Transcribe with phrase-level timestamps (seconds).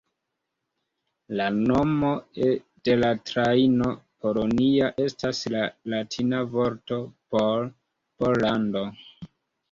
[1.39, 2.07] La nomo
[2.87, 3.89] de la trajno,
[4.25, 5.61] "Polonia", estas la
[5.95, 6.97] latina vorto
[7.35, 7.69] por
[8.23, 8.83] "Pollando".